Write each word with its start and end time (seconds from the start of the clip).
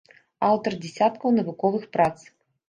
Аўтар 0.47 0.75
дзесяткаў 0.85 1.35
навуковых 1.37 1.87
прац. 1.99 2.17